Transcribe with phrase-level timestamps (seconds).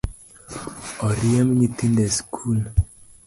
[1.07, 2.59] Oriemb nyithindo e sikul